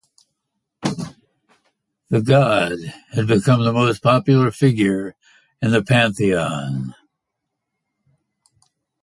The 2.09 2.23
god 2.23 2.79
had 3.11 3.27
become 3.27 3.63
the 3.63 3.71
most 3.71 4.01
popular 4.01 4.49
figure 4.49 5.13
in 5.61 5.69
the 5.69 5.83
pantheon. 5.83 6.95